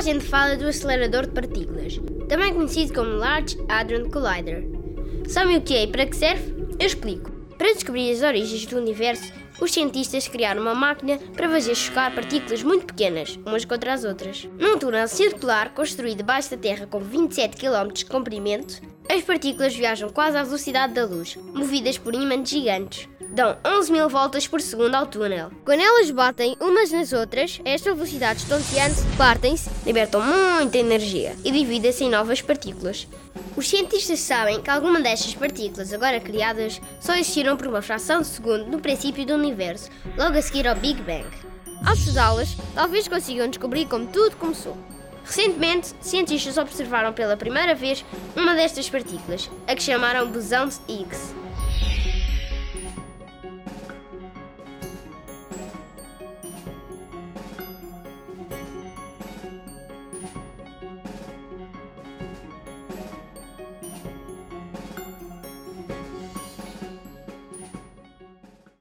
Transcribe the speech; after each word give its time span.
gente 0.00 0.24
fala 0.24 0.56
do 0.56 0.66
acelerador 0.66 1.26
de 1.26 1.32
partículas, 1.32 2.00
também 2.28 2.54
conhecido 2.54 2.94
como 2.94 3.10
Large 3.10 3.58
Hadron 3.68 4.10
Collider. 4.10 4.66
Sabem 5.28 5.56
o 5.56 5.62
que 5.62 5.74
é 5.74 5.84
e 5.84 5.86
para 5.86 6.06
que 6.06 6.16
serve? 6.16 6.54
Eu 6.78 6.86
explico. 6.86 7.35
Para 7.58 7.72
descobrir 7.72 8.12
as 8.12 8.22
origens 8.22 8.66
do 8.66 8.76
universo, 8.76 9.32
os 9.60 9.72
cientistas 9.72 10.28
criaram 10.28 10.60
uma 10.60 10.74
máquina 10.74 11.18
para 11.34 11.48
fazer 11.48 11.74
chocar 11.74 12.14
partículas 12.14 12.62
muito 12.62 12.86
pequenas, 12.86 13.38
umas 13.46 13.64
contra 13.64 13.94
as 13.94 14.04
outras. 14.04 14.46
Num 14.58 14.78
túnel 14.78 15.08
circular 15.08 15.72
construído 15.72 16.18
debaixo 16.18 16.50
da 16.50 16.56
Terra 16.58 16.86
com 16.86 17.00
27 17.00 17.56
km 17.56 17.92
de 17.92 18.04
comprimento, 18.04 18.82
as 19.08 19.22
partículas 19.22 19.74
viajam 19.74 20.10
quase 20.10 20.36
à 20.36 20.42
velocidade 20.42 20.92
da 20.92 21.06
luz, 21.06 21.36
movidas 21.54 21.96
por 21.96 22.14
ímãs 22.14 22.48
gigantes. 22.48 23.08
Dão 23.30 23.56
11 23.64 23.92
mil 23.92 24.08
voltas 24.08 24.46
por 24.46 24.60
segundo 24.60 24.94
ao 24.94 25.06
túnel. 25.06 25.50
Quando 25.64 25.80
elas 25.80 26.10
batem 26.10 26.56
umas 26.60 26.90
nas 26.90 27.12
outras, 27.12 27.60
a 27.64 27.68
esta 27.68 27.92
velocidade 27.92 28.40
estonteante, 28.40 28.96
partem-se, 29.16 29.68
libertam 29.84 30.22
muita 30.22 30.78
energia 30.78 31.36
e 31.44 31.50
dividem-se 31.50 32.04
em 32.04 32.10
novas 32.10 32.40
partículas. 32.40 33.06
Os 33.56 33.68
cientistas 33.68 34.20
sabem 34.20 34.60
que 34.60 34.70
algumas 34.70 35.02
destas 35.02 35.34
partículas 35.34 35.92
agora 35.92 36.20
criadas 36.20 36.80
só 37.00 37.14
existiram 37.14 37.45
por 37.54 37.66
uma 37.66 37.82
fração 37.82 38.22
de 38.22 38.28
segundo 38.28 38.64
no 38.64 38.80
princípio 38.80 39.26
do 39.26 39.34
universo, 39.34 39.90
logo 40.16 40.38
a 40.38 40.40
seguir 40.40 40.66
ao 40.66 40.74
Big 40.74 41.02
Bang. 41.02 41.28
Ao 41.84 41.92
estudá-las, 41.92 42.56
talvez 42.74 43.06
consigam 43.06 43.46
descobrir 43.46 43.86
como 43.86 44.06
tudo 44.06 44.36
começou. 44.36 44.74
Recentemente, 45.22 45.94
cientistas 46.00 46.56
observaram 46.56 47.12
pela 47.12 47.36
primeira 47.36 47.74
vez 47.74 48.02
uma 48.34 48.54
destas 48.54 48.88
partículas, 48.88 49.50
a 49.66 49.74
que 49.74 49.82
chamaram 49.82 50.30
bosão 50.30 50.66
de 50.66 50.76
Higgs. 50.88 51.34